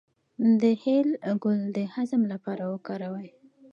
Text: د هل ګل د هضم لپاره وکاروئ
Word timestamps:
د 0.61 0.63
هل 0.83 1.07
ګل 1.43 1.59
د 1.75 1.77
هضم 1.93 2.21
لپاره 2.33 2.63
وکاروئ 2.73 3.29